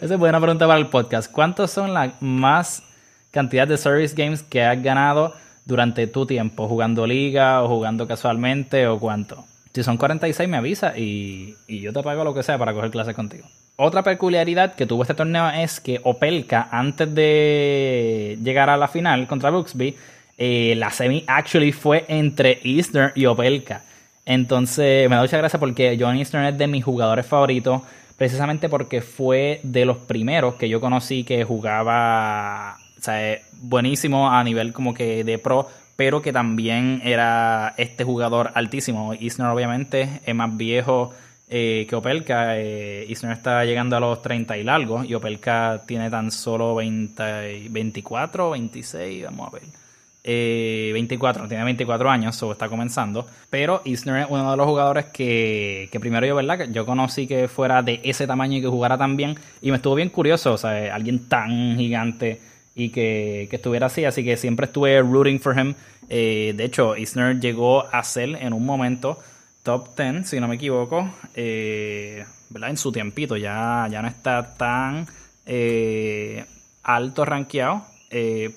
Esa 0.00 0.14
es 0.14 0.18
buena 0.18 0.40
pregunta 0.40 0.66
para 0.66 0.78
el 0.78 0.88
podcast. 0.88 1.30
¿Cuántos 1.30 1.70
son 1.70 1.94
la 1.94 2.12
más 2.20 2.82
cantidad 3.30 3.66
de 3.66 3.76
service 3.76 4.14
games 4.16 4.42
que 4.42 4.62
has 4.62 4.80
ganado 4.82 5.34
durante 5.64 6.06
tu 6.06 6.26
tiempo? 6.26 6.68
¿Jugando 6.68 7.06
liga 7.06 7.62
o 7.62 7.68
jugando 7.68 8.06
casualmente 8.06 8.86
o 8.86 8.98
cuánto? 8.98 9.44
Si 9.74 9.82
son 9.82 9.96
46 9.96 10.48
me 10.48 10.58
avisa 10.58 10.96
y, 10.96 11.56
yo 11.66 11.92
te 11.92 12.02
pago 12.02 12.24
lo 12.24 12.34
que 12.34 12.42
sea 12.42 12.58
para 12.58 12.74
coger 12.74 12.90
clases 12.90 13.14
contigo. 13.14 13.46
Otra 13.76 14.02
peculiaridad 14.02 14.74
que 14.74 14.84
tuvo 14.84 15.02
este 15.02 15.14
torneo 15.14 15.48
es 15.48 15.80
que 15.80 16.00
Opelka, 16.04 16.68
antes 16.70 17.14
de 17.14 18.38
llegar 18.42 18.68
a 18.68 18.76
la 18.76 18.86
final 18.86 19.26
contra 19.26 19.50
Buxby, 19.50 19.96
eh, 20.36 20.74
la 20.76 20.90
semi 20.90 21.24
actually 21.26 21.72
fue 21.72 22.04
entre 22.08 22.60
Eastern 22.62 23.12
y 23.14 23.24
Opelka. 23.24 23.82
Entonces, 24.24 25.08
me 25.08 25.16
da 25.16 25.22
mucha 25.22 25.38
gracia 25.38 25.58
porque 25.58 25.96
John 25.98 26.16
Eastern 26.16 26.44
es 26.44 26.58
de 26.58 26.66
mis 26.66 26.84
jugadores 26.84 27.26
favoritos, 27.26 27.82
precisamente 28.16 28.68
porque 28.68 29.00
fue 29.00 29.60
de 29.62 29.84
los 29.84 29.98
primeros 29.98 30.54
que 30.54 30.68
yo 30.68 30.80
conocí 30.80 31.24
que 31.24 31.44
jugaba, 31.44 32.76
o 32.98 33.02
sea, 33.02 33.38
buenísimo 33.54 34.30
a 34.30 34.44
nivel 34.44 34.72
como 34.72 34.94
que 34.94 35.24
de 35.24 35.38
pro, 35.38 35.68
pero 35.96 36.22
que 36.22 36.32
también 36.32 37.02
era 37.04 37.74
este 37.76 38.04
jugador 38.04 38.52
altísimo. 38.54 39.12
Eastern 39.14 39.48
obviamente 39.48 40.20
es 40.24 40.34
más 40.34 40.56
viejo 40.56 41.12
eh, 41.48 41.86
que 41.88 41.96
Opelka. 41.96 42.58
Eh, 42.58 43.06
Eastern 43.08 43.32
está 43.32 43.64
llegando 43.64 43.96
a 43.96 44.00
los 44.00 44.22
30 44.22 44.56
y 44.56 44.64
largo 44.64 45.04
y 45.04 45.14
Opelka 45.14 45.82
tiene 45.86 46.10
tan 46.10 46.30
solo 46.30 46.74
20, 46.76 47.68
24, 47.70 48.50
26, 48.50 49.24
vamos 49.24 49.48
a 49.48 49.50
ver. 49.50 49.81
24, 50.24 51.48
tiene 51.48 51.64
24 51.64 52.10
años, 52.10 52.42
o 52.42 52.52
está 52.52 52.68
comenzando. 52.68 53.26
Pero 53.50 53.82
Isner 53.84 54.22
es 54.22 54.26
uno 54.28 54.50
de 54.50 54.56
los 54.56 54.66
jugadores 54.66 55.06
que, 55.06 55.88
que 55.90 56.00
primero 56.00 56.26
yo, 56.26 56.36
¿verdad? 56.36 56.68
Yo 56.70 56.86
conocí 56.86 57.26
que 57.26 57.48
fuera 57.48 57.82
de 57.82 58.00
ese 58.04 58.26
tamaño 58.26 58.58
y 58.58 58.60
que 58.60 58.68
jugara 58.68 58.96
tan 58.96 59.16
bien. 59.16 59.36
Y 59.60 59.70
me 59.70 59.76
estuvo 59.76 59.94
bien 59.94 60.10
curioso, 60.10 60.52
o 60.52 60.58
sea, 60.58 60.94
alguien 60.94 61.28
tan 61.28 61.76
gigante 61.76 62.40
y 62.74 62.90
que, 62.90 63.48
estuviera 63.50 63.86
así. 63.86 64.04
Así 64.04 64.24
que 64.24 64.36
siempre 64.36 64.66
estuve 64.66 65.00
rooting 65.00 65.40
for 65.40 65.58
him. 65.58 65.74
Eh, 66.08 66.54
de 66.56 66.64
hecho, 66.64 66.96
Isner 66.96 67.40
llegó 67.40 67.86
a 67.86 68.02
ser 68.02 68.36
en 68.36 68.52
un 68.52 68.64
momento 68.64 69.18
top 69.62 69.96
10, 69.96 70.28
si 70.28 70.40
no 70.40 70.48
me 70.48 70.56
equivoco, 70.56 71.08
eh, 71.34 72.24
¿verdad? 72.50 72.70
En 72.70 72.76
su 72.76 72.92
tiempito. 72.92 73.36
Ya, 73.36 73.88
ya 73.90 74.02
no 74.02 74.08
está 74.08 74.54
tan 74.54 75.06
eh, 75.46 76.44
alto 76.82 77.24
rankeado. 77.24 77.91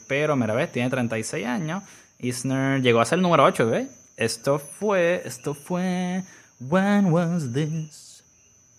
Pero, 0.07 0.35
mira, 0.35 0.53
ves, 0.53 0.71
tiene 0.71 0.89
36 0.89 1.45
años. 1.45 1.83
Isner 2.19 2.81
llegó 2.81 3.01
a 3.01 3.05
ser 3.05 3.17
el 3.17 3.23
número 3.23 3.43
8, 3.43 3.69
¿ves? 3.69 3.87
Esto 4.17 4.59
fue, 4.59 5.21
esto 5.25 5.53
fue, 5.53 6.23
when 6.59 7.11
was 7.11 7.51
this? 7.53 8.23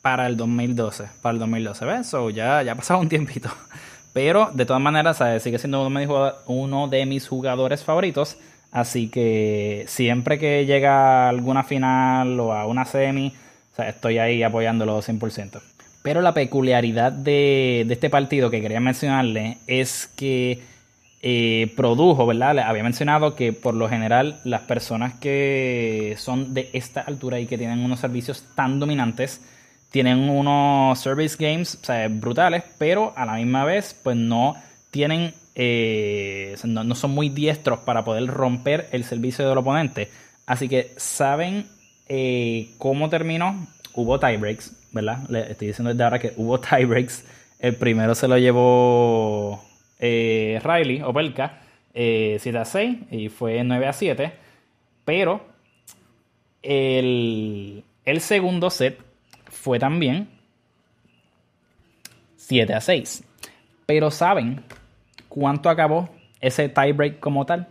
Para 0.02 0.26
el 0.26 0.36
2012, 0.36 1.08
para 1.20 1.34
el 1.34 1.38
2012, 1.40 1.84
¿ves? 1.84 2.06
So 2.06 2.30
ya, 2.30 2.62
ya 2.62 2.72
ha 2.72 2.74
pasado 2.76 3.00
un 3.00 3.08
tiempito. 3.08 3.50
Pero 4.12 4.50
de 4.54 4.64
todas 4.64 4.80
maneras, 4.80 5.22
sigue 5.42 5.58
siendo 5.58 5.86
uno 6.46 6.88
de 6.88 7.06
mis 7.06 7.28
jugadores 7.28 7.84
favoritos. 7.84 8.38
Así 8.72 9.08
que 9.08 9.84
siempre 9.88 10.38
que 10.38 10.66
llega 10.66 11.26
a 11.26 11.28
alguna 11.28 11.64
final 11.64 12.38
o 12.40 12.52
a 12.52 12.66
una 12.66 12.84
semi, 12.84 13.34
estoy 13.78 14.18
ahí 14.18 14.42
apoyándolo 14.42 15.00
100%. 15.02 15.60
Pero 16.06 16.22
la 16.22 16.34
peculiaridad 16.34 17.10
de, 17.10 17.84
este 17.90 18.10
partido 18.10 18.48
que 18.48 18.60
quería 18.60 18.78
mencionarle 18.78 19.58
es 19.66 20.08
que 20.14 20.62
eh, 21.20 21.72
produjo, 21.74 22.24
¿verdad? 22.26 22.60
Había 22.60 22.84
mencionado 22.84 23.34
que 23.34 23.52
por 23.52 23.74
lo 23.74 23.88
general 23.88 24.38
las 24.44 24.60
personas 24.60 25.14
que 25.14 26.14
son 26.16 26.54
de 26.54 26.70
esta 26.74 27.00
altura 27.00 27.40
y 27.40 27.46
que 27.46 27.58
tienen 27.58 27.80
unos 27.80 27.98
servicios 27.98 28.44
tan 28.54 28.78
dominantes, 28.78 29.40
tienen 29.90 30.30
unos 30.30 30.96
service 31.00 31.36
games 31.40 31.76
brutales, 32.20 32.62
pero 32.78 33.12
a 33.16 33.26
la 33.26 33.34
misma 33.34 33.64
vez, 33.64 33.98
pues 34.00 34.16
no 34.16 34.54
tienen, 34.92 35.34
eh, 35.56 36.54
no, 36.62 36.94
son 36.94 37.10
muy 37.10 37.30
diestros 37.30 37.80
para 37.80 38.04
poder 38.04 38.28
romper 38.28 38.88
el 38.92 39.02
servicio 39.02 39.48
del 39.48 39.58
oponente. 39.58 40.08
Así 40.46 40.68
que 40.68 40.94
saben 40.98 41.66
eh, 42.08 42.70
cómo 42.78 43.08
terminó. 43.08 43.66
Hubo 43.96 44.20
tiebreaks, 44.20 44.72
¿verdad? 44.92 45.28
Le 45.28 45.50
estoy 45.50 45.68
diciendo 45.68 45.90
desde 45.90 46.04
ahora 46.04 46.18
que 46.18 46.32
hubo 46.36 46.60
tiebreaks. 46.60 47.24
El 47.58 47.74
primero 47.76 48.14
se 48.14 48.28
lo 48.28 48.38
llevó 48.38 49.64
eh, 49.98 50.60
Riley 50.62 51.02
o 51.02 51.12
Belka, 51.12 51.60
7 51.94 52.58
a 52.58 52.64
6, 52.64 52.96
y 53.10 53.28
fue 53.30 53.64
9 53.64 53.86
a 53.86 53.92
7. 53.92 54.32
Pero 55.04 55.40
el, 56.62 57.82
el 58.04 58.20
segundo 58.20 58.70
set 58.70 59.00
fue 59.46 59.78
también 59.78 60.28
7 62.36 62.74
a 62.74 62.80
6. 62.80 63.24
Pero 63.86 64.10
¿saben 64.10 64.62
cuánto 65.28 65.70
acabó 65.70 66.08
ese 66.40 66.68
tiebreak 66.68 67.18
como 67.18 67.46
tal? 67.46 67.68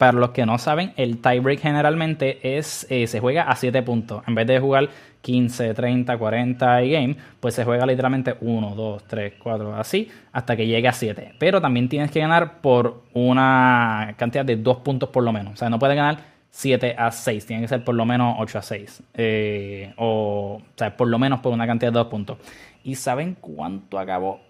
Para 0.00 0.18
los 0.18 0.30
que 0.30 0.46
no 0.46 0.56
saben, 0.56 0.94
el 0.96 1.20
tiebreak 1.20 1.60
generalmente 1.60 2.56
es, 2.56 2.86
eh, 2.88 3.06
se 3.06 3.20
juega 3.20 3.42
a 3.42 3.54
7 3.54 3.82
puntos. 3.82 4.22
En 4.26 4.34
vez 4.34 4.46
de 4.46 4.58
jugar 4.58 4.88
15, 5.20 5.74
30, 5.74 6.16
40 6.16 6.82
y 6.84 6.90
game, 6.92 7.16
pues 7.38 7.54
se 7.54 7.66
juega 7.66 7.84
literalmente 7.84 8.34
1, 8.40 8.74
2, 8.74 9.04
3, 9.06 9.34
4, 9.38 9.76
así, 9.76 10.10
hasta 10.32 10.56
que 10.56 10.66
llegue 10.66 10.88
a 10.88 10.94
7. 10.94 11.34
Pero 11.38 11.60
también 11.60 11.90
tienes 11.90 12.10
que 12.10 12.20
ganar 12.20 12.62
por 12.62 13.02
una 13.12 14.14
cantidad 14.16 14.42
de 14.42 14.56
2 14.56 14.78
puntos 14.78 15.10
por 15.10 15.22
lo 15.22 15.34
menos. 15.34 15.52
O 15.52 15.56
sea, 15.56 15.68
no 15.68 15.78
puedes 15.78 15.96
ganar 15.96 16.16
7 16.48 16.94
a 16.96 17.10
6. 17.10 17.44
Tiene 17.44 17.60
que 17.60 17.68
ser 17.68 17.84
por 17.84 17.94
lo 17.94 18.06
menos 18.06 18.36
8 18.38 18.58
a 18.58 18.62
6. 18.62 19.02
Eh, 19.12 19.92
o, 19.98 20.62
sea, 20.76 20.96
por 20.96 21.08
lo 21.08 21.18
menos 21.18 21.40
por 21.40 21.52
una 21.52 21.66
cantidad 21.66 21.92
de 21.92 21.98
2 21.98 22.06
puntos. 22.06 22.38
¿Y 22.84 22.94
saben 22.94 23.36
cuánto 23.38 23.98
acabó 23.98 24.40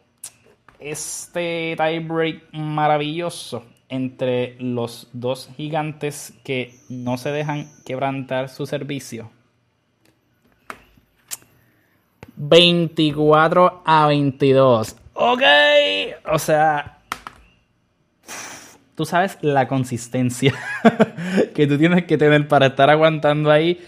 este 0.78 1.74
tiebreak 1.76 2.52
maravilloso 2.52 3.64
entre 3.90 4.56
los 4.60 5.08
dos 5.12 5.50
gigantes 5.56 6.32
que 6.44 6.74
no 6.88 7.18
se 7.18 7.30
dejan 7.30 7.68
quebrantar 7.84 8.48
su 8.48 8.66
servicio? 8.66 9.30
24 12.36 13.82
a 13.84 14.06
22. 14.06 14.96
Ok. 15.12 15.42
O 16.32 16.38
sea, 16.38 17.00
tú 18.94 19.04
sabes 19.04 19.36
la 19.42 19.68
consistencia 19.68 20.54
que 21.54 21.66
tú 21.66 21.76
tienes 21.76 22.04
que 22.06 22.16
tener 22.16 22.48
para 22.48 22.66
estar 22.66 22.88
aguantando 22.88 23.50
ahí 23.50 23.80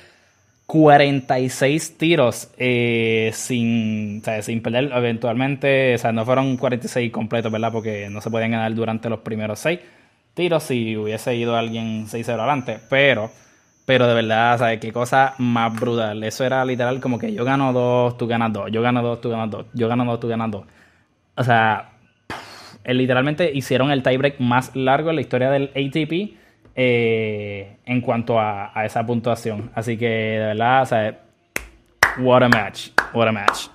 46 0.73 1.99
tiros 1.99 2.49
eh, 2.57 3.31
sin, 3.35 4.23
sin 4.41 4.63
perder 4.63 4.91
eventualmente, 4.95 5.97
o 5.97 5.99
sea, 5.99 6.13
no 6.13 6.25
fueron 6.25 6.57
46 6.57 7.13
completos, 7.13 7.53
¿verdad? 7.53 7.71
Porque 7.71 8.09
no 8.09 8.23
se 8.23 8.31
podían 8.31 8.53
ganar 8.53 8.75
durante 8.75 9.11
los 9.11 9.19
primeros 9.19 9.59
6 9.59 9.81
tiros 10.33 10.63
si 10.63 10.97
hubiese 10.97 11.37
ido 11.37 11.57
alguien 11.57 12.07
6-0 12.07 12.39
adelante, 12.39 12.79
pero, 12.89 13.31
pero 13.85 14.07
de 14.07 14.15
verdad, 14.15 14.57
¿sabes? 14.57 14.81
Qué 14.81 14.95
cosa 14.95 15.35
más 15.37 15.79
brutal. 15.79 16.25
Eso 16.25 16.43
era 16.43 16.65
literal 16.65 17.01
como 17.03 17.19
que 17.19 17.35
yo 17.35 17.45
gano 17.45 17.75
2, 17.75 18.17
tú 18.17 18.27
ganas 18.27 18.55
2, 18.55 18.71
yo 18.73 18.81
gano 18.81 19.03
2, 19.03 19.21
tú 19.21 19.29
ganas 19.29 19.51
2, 19.51 19.67
yo 19.75 19.89
gano 19.89 20.07
2, 20.07 20.21
tú 20.21 20.29
ganas 20.29 20.51
2. 20.53 20.65
O 21.37 21.45
sea, 21.45 21.91
eh, 22.85 22.95
literalmente 22.95 23.53
hicieron 23.53 23.91
el 23.91 24.03
tiebreak 24.03 24.41
más 24.41 24.75
largo 24.75 25.11
en 25.11 25.17
la 25.17 25.21
historia 25.21 25.51
del 25.51 25.65
ATP 25.75 26.42
eh, 26.75 27.77
en 27.85 28.01
cuanto 28.01 28.39
a, 28.39 28.73
esa 28.85 29.05
puntuación. 29.05 29.71
Así 29.75 29.97
que 29.97 30.09
de 30.09 30.47
verdad, 30.47 30.83
o 30.83 30.87
sea, 30.87 31.21
what 32.19 32.43
a 32.43 32.49
match, 32.49 32.89
what 33.15 33.29
a 33.29 33.33
match. 33.33 33.69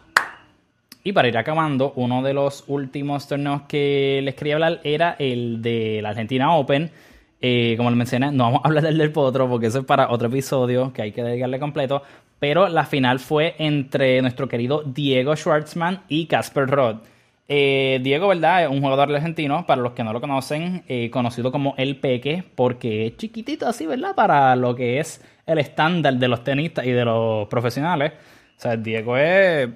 Y 1.04 1.14
para 1.14 1.28
ir 1.28 1.38
acabando, 1.38 1.94
uno 1.96 2.22
de 2.22 2.34
los 2.34 2.66
últimos 2.68 3.28
torneos 3.28 3.62
que 3.64 4.20
les 4.24 4.36
quería 4.36 4.56
hablar 4.56 4.82
era 4.84 5.16
el 5.20 5.62
de 5.62 6.00
la 6.02 6.10
Argentina 6.10 6.54
Open. 6.54 6.92
Eh, 7.40 7.76
como 7.78 7.90
les 7.90 7.98
mencioné, 7.98 8.32
no 8.32 8.46
vamos 8.46 8.62
a 8.64 8.68
hablar 8.68 8.84
del 8.84 8.98
del 8.98 9.12
potro 9.12 9.48
porque 9.48 9.68
eso 9.68 9.80
es 9.80 9.86
para 9.86 10.10
otro 10.10 10.28
episodio 10.28 10.92
que 10.92 11.04
hay 11.04 11.12
que 11.12 11.24
dedicarle 11.24 11.60
completo. 11.60 12.02
Pero 12.40 12.68
la 12.68 12.86
final 12.86 13.20
fue 13.20 13.56
entre 13.58 14.22
nuestro 14.22 14.48
querido 14.48 14.84
Diego 14.86 15.36
Schwartzman 15.36 16.02
y 16.08 16.26
Casper 16.26 16.68
Roth. 16.68 17.04
Eh, 17.50 18.00
Diego, 18.04 18.28
¿verdad? 18.28 18.64
Es 18.64 18.70
un 18.70 18.82
jugador 18.82 19.14
argentino, 19.14 19.66
para 19.66 19.82
los 19.82 19.94
que 19.94 20.04
no 20.04 20.12
lo 20.12 20.20
conocen, 20.20 20.84
eh, 20.88 21.10
conocido 21.10 21.52
como 21.52 21.76
El 21.78 21.96
Peque, 21.98 22.44
porque 22.56 23.08
es 23.08 23.18
chiquitito 23.18 23.68
así, 23.68 23.86
¿verdad? 23.86 24.16
Para 24.16 24.56
lo 24.56 24.76
que 24.76 25.00
es 25.00 25.24
el 25.46 25.60
estándar 25.60 26.16
de 26.16 26.28
los 26.28 26.44
tenistas 26.44 26.86
y 26.86 26.92
de 26.92 27.06
los 27.06 27.48
profesionales. 27.48 28.14
O 28.58 28.60
sea, 28.60 28.76
Diego 28.76 29.16
es 29.16 29.70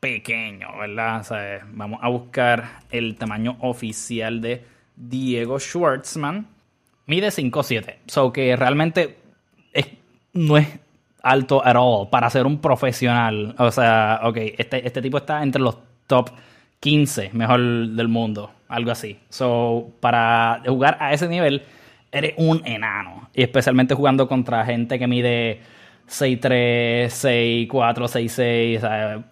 pequeño, 0.00 0.76
¿verdad? 0.78 1.20
O 1.20 1.24
sea, 1.24 1.66
vamos 1.72 2.00
a 2.02 2.08
buscar 2.08 2.80
el 2.90 3.16
tamaño 3.16 3.56
oficial 3.60 4.40
de 4.42 4.64
Diego 4.96 5.58
Schwartzman. 5.58 6.46
Mide 7.06 7.28
5'7". 7.28 7.96
So 8.06 8.32
que 8.32 8.54
realmente 8.56 9.16
no 10.32 10.56
es 10.58 10.68
alto 11.22 11.64
at 11.64 11.76
all 11.76 12.08
para 12.08 12.28
ser 12.30 12.46
un 12.46 12.60
profesional. 12.60 13.54
O 13.58 13.70
sea, 13.70 14.20
ok, 14.24 14.36
este, 14.58 14.86
este 14.86 15.02
tipo 15.02 15.18
está 15.18 15.42
entre 15.42 15.62
los 15.62 15.76
top 16.10 16.30
15 16.80 17.30
mejor 17.32 17.60
del 17.60 18.08
mundo, 18.08 18.50
algo 18.68 18.90
así. 18.90 19.18
So, 19.28 19.92
para 20.00 20.60
jugar 20.66 20.96
a 21.00 21.12
ese 21.12 21.28
nivel, 21.28 21.62
eres 22.10 22.34
un 22.36 22.60
enano. 22.66 23.30
Y 23.32 23.42
especialmente 23.42 23.94
jugando 23.94 24.26
contra 24.28 24.64
gente 24.64 24.98
que 24.98 25.06
mide 25.06 25.60
6'3, 26.08 27.06
6'4, 27.68 27.68
6'6, 27.70 29.24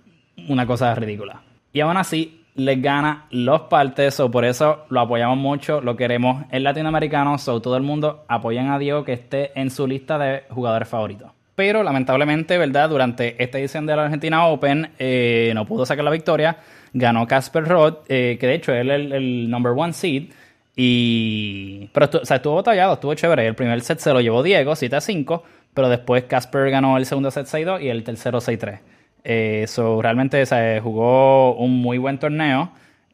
una 0.49 0.67
cosa 0.67 0.95
ridícula. 0.95 1.43
Y 1.73 1.81
aún 1.81 1.97
así, 1.97 2.45
les 2.55 2.81
gana 2.81 3.27
los 3.31 3.63
partes, 3.63 4.21
o 4.21 4.31
por 4.31 4.45
eso 4.45 4.85
lo 4.89 5.01
apoyamos 5.01 5.39
mucho, 5.39 5.81
lo 5.81 5.97
queremos 5.97 6.45
en 6.51 6.65
latinoamericano, 6.65 7.39
so 7.39 7.61
todo 7.61 7.77
el 7.77 7.83
mundo 7.83 8.25
apoyan 8.29 8.71
a 8.71 8.79
Diego 8.79 9.05
que 9.05 9.13
esté 9.13 9.59
en 9.59 9.71
su 9.71 9.87
lista 9.87 10.19
de 10.19 10.45
jugadores 10.51 10.89
favoritos. 10.89 11.31
Pero 11.59 11.83
lamentablemente, 11.83 12.57
¿verdad? 12.57 12.89
Durante 12.89 13.43
esta 13.43 13.59
edición 13.59 13.85
de 13.85 13.97
la 13.97 14.05
Argentina 14.05 14.47
Open 14.47 14.93
eh, 14.97 15.51
no 15.57 15.67
pudo 15.67 15.85
sacar 15.85 16.05
la 16.05 16.13
victoria 16.13 16.57
ganó 16.93 17.27
Casper 17.27 17.65
Roth, 17.65 18.05
eh, 18.09 18.37
que 18.41 18.47
de 18.47 18.55
hecho 18.55 18.73
él 18.73 18.93
es 18.93 19.13
el, 19.13 19.51
number 19.51 19.73
one 19.77 19.93
seed. 19.93 20.31
Y, 20.77 21.89
pero 21.93 22.09
o 22.23 22.25
sea, 22.25 22.37
estuvo 22.37 22.55
batallado, 22.55 22.95
estuvo 22.95 23.13
chévere. 23.15 23.45
El 23.45 23.57
primer 23.57 23.81
set 23.81 23.99
se 23.99 24.13
lo 24.13 24.21
llevó 24.21 24.45
Diego, 24.45 24.77
7 24.77 24.95
a 24.95 25.01
5, 25.01 25.43
pero 25.75 25.89
después 25.89 26.23
Casper 26.25 26.71
ganó 26.71 26.97
el 26.97 27.07
segundo 27.07 27.33
set 27.33 27.47
6-2 27.47 27.83
y 27.83 27.89
el 27.89 28.05
tercero 28.05 28.39
6-3. 28.39 28.79
Eh, 29.25 29.67
realmente 30.01 30.47
se 30.47 30.81
jugó 30.81 31.57
un 31.57 31.83
muy 31.83 31.99
buen 31.99 32.19
torneo 32.19 32.71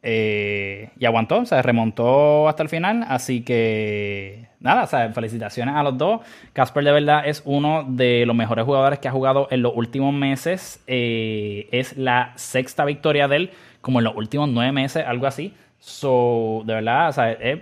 eh, 0.07 0.91
y 0.99 1.05
aguantó, 1.05 1.43
se 1.47 1.59
remontó 1.63 2.47
hasta 2.47 2.61
el 2.61 2.69
final. 2.69 3.03
Así 3.07 3.41
que 3.41 4.49
nada, 4.59 4.83
o 4.83 4.87
sea, 4.87 5.11
felicitaciones 5.11 5.75
a 5.75 5.81
los 5.81 5.97
dos. 5.97 6.21
Casper 6.53 6.83
de 6.83 6.91
verdad 6.91 7.23
es 7.25 7.41
uno 7.43 7.83
de 7.87 8.23
los 8.27 8.35
mejores 8.35 8.65
jugadores 8.65 8.99
que 8.99 9.07
ha 9.07 9.11
jugado 9.11 9.47
en 9.49 9.63
los 9.63 9.73
últimos 9.75 10.13
meses. 10.13 10.83
Eh, 10.85 11.67
es 11.71 11.97
la 11.97 12.33
sexta 12.35 12.85
victoria 12.85 13.27
de 13.27 13.35
él 13.35 13.51
como 13.81 13.99
en 13.99 14.05
los 14.05 14.15
últimos 14.15 14.47
nueve 14.47 14.71
meses, 14.71 15.03
algo 15.07 15.25
así. 15.25 15.55
So, 15.79 16.61
de 16.65 16.75
verdad, 16.75 17.09
o 17.09 17.13
sea, 17.13 17.31
es 17.31 17.61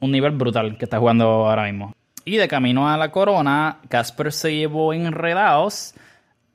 un 0.00 0.10
nivel 0.10 0.32
brutal 0.32 0.78
que 0.78 0.86
está 0.86 0.98
jugando 0.98 1.26
ahora 1.48 1.64
mismo. 1.64 1.92
Y 2.24 2.38
de 2.38 2.48
camino 2.48 2.88
a 2.88 2.96
la 2.96 3.10
corona, 3.10 3.80
Casper 3.88 4.32
se 4.32 4.54
llevó 4.54 4.94
enredados 4.94 5.94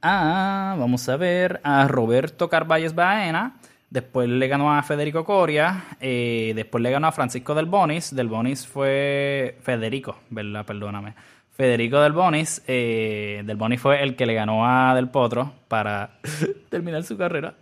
a, 0.01 0.75
vamos 0.79 1.07
a 1.07 1.17
ver, 1.17 1.61
a 1.63 1.87
Roberto 1.87 2.49
Carvalles 2.49 2.95
Baena. 2.95 3.57
Después 3.93 4.27
le 4.27 4.47
ganó 4.47 4.73
a 4.73 4.81
Federico 4.81 5.23
Coria. 5.23 5.85
Eh, 6.01 6.53
después 6.55 6.81
le 6.81 6.89
ganó 6.89 7.05
a 7.05 7.11
Francisco 7.11 7.53
Del 7.53 7.67
Bonis. 7.67 8.15
Del 8.15 8.27
Bonis 8.27 8.65
fue 8.65 9.59
Federico, 9.61 10.17
¿verdad? 10.31 10.65
Perdóname. 10.65 11.13
Federico 11.51 12.01
Del 12.01 12.11
Bonis. 12.11 12.63
Eh, 12.65 13.43
Del 13.45 13.55
Bonis 13.55 13.79
fue 13.79 14.01
el 14.01 14.15
que 14.15 14.25
le 14.25 14.33
ganó 14.33 14.65
a 14.65 14.95
Del 14.95 15.09
Potro 15.09 15.53
para 15.67 16.17
terminar 16.69 17.03
su 17.03 17.17
carrera. 17.17 17.53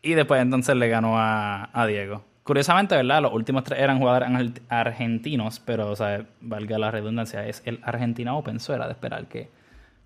Y 0.00 0.14
después 0.14 0.40
entonces 0.40 0.74
le 0.76 0.88
ganó 0.88 1.18
a, 1.18 1.84
Diego. 1.86 2.24
Curiosamente, 2.42 2.96
¿verdad? 2.96 3.20
Los 3.20 3.34
últimos 3.34 3.64
tres 3.64 3.80
eran 3.80 3.98
jugadores 3.98 4.30
argentinos, 4.70 5.60
pero, 5.60 5.90
o 5.90 5.96
sea, 5.96 6.24
valga 6.40 6.78
la 6.78 6.90
redundancia, 6.90 7.46
es 7.46 7.60
el 7.66 7.80
Argentina 7.82 8.34
Open. 8.34 8.56
Eso 8.56 8.74
era 8.74 8.86
de 8.86 8.92
esperar 8.92 9.26
que 9.26 9.50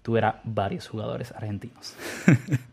tuviera 0.02 0.40
varios 0.42 0.88
jugadores 0.88 1.30
argentinos. 1.30 1.94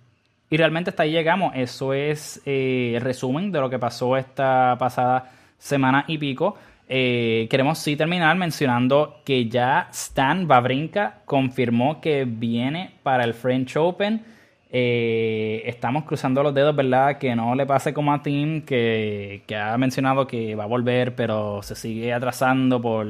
y 0.49 0.57
realmente 0.57 0.89
hasta 0.91 1.03
ahí 1.03 1.11
llegamos. 1.11 1.53
Eso 1.55 1.93
es 1.93 2.41
eh, 2.45 2.93
el 2.95 3.01
resumen 3.01 3.51
de 3.51 3.59
lo 3.59 3.69
que 3.69 3.79
pasó 3.79 4.17
esta 4.17 4.75
pasada 4.77 5.31
semana 5.57 6.05
y 6.07 6.17
pico. 6.17 6.55
Eh, 6.87 7.47
queremos 7.49 7.79
sí 7.79 7.95
terminar 7.95 8.35
mencionando 8.37 9.21
que 9.25 9.47
ya 9.47 9.87
Stan 9.91 10.47
Babrinka 10.47 11.21
confirmó 11.25 12.01
que 12.01 12.25
viene 12.25 12.91
para 13.03 13.23
el 13.23 13.33
French 13.33 13.77
Open. 13.77 14.23
Eh, 14.69 15.63
estamos 15.65 16.03
cruzando 16.03 16.43
los 16.43 16.53
dedos, 16.53 16.75
¿verdad? 16.75 17.17
Que 17.17 17.35
no 17.35 17.55
le 17.55 17.65
pase 17.65 17.93
como 17.93 18.13
a 18.13 18.21
Tim, 18.21 18.63
que, 18.63 19.43
ha 19.55 19.77
mencionado 19.77 20.27
que 20.27 20.55
va 20.55 20.65
a 20.65 20.67
volver, 20.67 21.15
pero 21.15 21.61
se 21.63 21.75
sigue 21.75 22.11
atrasando 22.11 22.81
por 22.81 23.07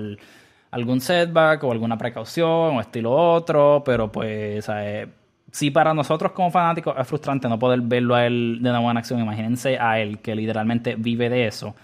algún 0.72 1.02
setback 1.02 1.63
o 1.63 1.72
alguna 1.72 1.98
precaución 1.98 2.78
o 2.78 2.82
estilo 2.82 3.12
otro, 3.12 3.82
pero 3.86 4.12
pues, 4.12 4.68
sí 5.54 5.70
para 5.72 5.94
nosotros 5.94 6.32
como 6.32 6.52
fanáticos 6.52 6.96
es 6.98 7.08
frustrante 7.08 7.48
no 7.48 7.60
poder 7.60 7.80
verlo 7.80 8.16
a 8.16 8.26
él 8.26 8.58
de 8.62 8.70
una 8.70 8.80
buena 8.80 9.00
acción. 9.00 9.20
Imagínense 9.20 9.78
a 9.80 10.00
él 10.00 10.20
que 10.20 10.36
literalmente 10.36 10.96
vive 10.98 11.30
de 11.30 11.48
eso 11.48 11.76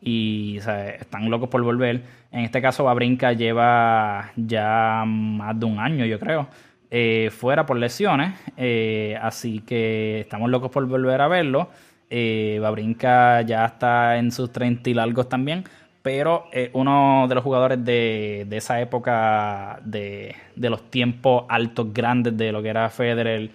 y 0.00 0.56
están 0.56 1.30
locos 1.30 1.48
por 1.48 1.62
volver. 1.62 2.02
En 2.32 2.40
este 2.40 2.60
caso, 2.62 2.84
Babrinka 2.84 3.32
lleva 3.32 4.32
ya 4.36 5.04
más 5.06 5.58
de 5.58 5.66
un 5.66 5.78
año, 5.78 6.04
yo 6.04 6.18
creo 6.18 6.48
eh, 6.90 7.30
fuera 7.30 7.66
por 7.66 7.76
lesiones, 7.76 8.32
eh, 8.56 9.18
así 9.20 9.60
que 9.60 10.20
estamos 10.20 10.48
locos 10.50 10.70
por 10.70 10.86
volver 10.86 11.20
a 11.20 11.28
verlo. 11.28 11.68
Eh, 12.10 12.58
Babrinka 12.62 13.42
ya 13.42 13.66
está 13.66 14.16
en 14.16 14.32
sus 14.32 14.50
30 14.50 14.88
y 14.88 14.94
largos 14.94 15.28
también, 15.28 15.64
pero 16.08 16.46
uno 16.72 17.26
de 17.28 17.34
los 17.34 17.44
jugadores 17.44 17.84
de, 17.84 18.46
esa 18.50 18.80
época 18.80 19.78
de, 19.84 20.34
los 20.56 20.90
tiempos 20.90 21.44
altos, 21.50 21.92
grandes 21.92 22.34
de 22.34 22.50
lo 22.50 22.62
que 22.62 22.70
era 22.70 22.88
Federer, 22.88 23.50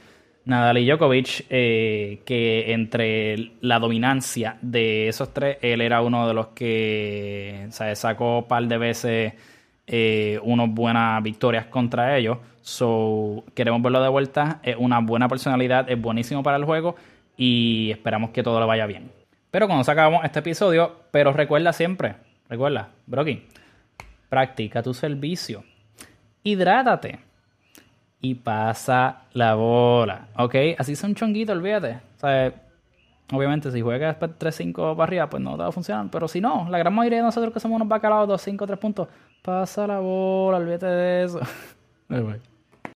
Nadal 0.46 0.78
y 0.78 0.86
Djokovic, 0.86 1.48
que 1.48 2.66
entre 2.68 3.54
la 3.62 3.80
dominancia 3.80 4.60
de 4.62 5.08
esos 5.08 5.34
tres, 5.34 5.58
él 5.64 5.82
era 5.82 6.04
uno 6.04 6.28
de 6.28 6.36
los 6.36 6.50
que 6.50 7.66
sacó 7.72 8.38
un 8.38 8.48
par 8.48 8.68
de 8.68 8.78
veces 8.78 9.34
unas 10.44 10.70
buenas 10.70 11.24
victorias 11.24 11.66
contra 11.66 12.16
ellos. 12.16 12.38
So, 12.62 13.46
queremos 13.56 13.82
verlo 13.82 14.00
de 14.00 14.10
vuelta. 14.10 14.60
Es 14.62 14.76
una 14.78 15.00
buena 15.00 15.28
personalidad, 15.28 15.90
es 15.90 16.00
buenísimo 16.00 16.44
para 16.44 16.58
el 16.58 16.66
juego 16.66 16.96
y 17.36 17.90
esperamos 17.90 18.30
que 18.30 18.44
todo 18.44 18.60
le 18.60 18.68
vaya 18.68 18.86
bien. 18.86 19.10
Pero 19.50 19.66
cuando 19.66 19.84
sacamos 19.84 20.24
este 20.24 20.38
episodio, 20.38 20.98
pero 21.10 21.34
recuerda 21.34 21.74
siempre, 21.74 22.16
recuerda, 22.50 22.90
Brocky, 23.06 23.46
practica 24.30 24.82
tu 24.82 24.94
servicio, 24.94 25.64
hidrátate 26.44 27.20
y 28.22 28.36
pasa 28.36 29.24
la 29.34 29.56
bola, 29.56 30.30
¿ok? 30.38 30.56
Así 30.78 30.94
es 30.94 31.04
un 31.04 31.14
chonguito, 31.14 31.52
olvídate. 31.52 32.00
O 32.16 32.20
sea, 32.20 32.54
obviamente 33.32 33.70
si 33.70 33.82
juegas 33.82 34.18
3-5 34.18 34.96
para 34.96 35.04
arriba, 35.04 35.30
pues 35.30 35.44
no 35.44 35.52
te 35.52 35.64
va 35.64 35.68
a 35.68 35.72
funcionar. 35.72 36.08
Pero 36.10 36.28
si 36.28 36.40
no, 36.40 36.68
la 36.70 36.78
gran 36.78 36.94
mayoría 36.94 37.20
de 37.20 37.26
nosotros 37.26 37.54
que 37.54 37.60
somos 37.60 37.76
unos 37.76 37.88
bacalaos, 37.88 38.30
2-5, 38.30 38.66
3 38.66 38.80
puntos, 38.80 39.08
pasa 39.42 39.86
la 39.88 40.00
bola, 40.00 40.58
olvídate 40.58 40.86
de 40.86 41.24
eso. 41.24 41.40